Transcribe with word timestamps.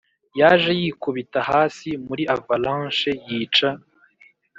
yaje 0.39 0.71
yikubita 0.81 1.39
hasi 1.49 1.89
muri 2.07 2.23
avalanche 2.35 3.09
yica. 3.29 3.69